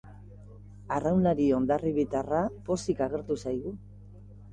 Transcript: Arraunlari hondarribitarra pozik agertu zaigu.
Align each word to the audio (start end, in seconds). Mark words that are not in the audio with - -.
Arraunlari 0.95 1.49
hondarribitarra 1.57 2.39
pozik 2.71 3.05
agertu 3.09 3.37
zaigu. 3.45 3.75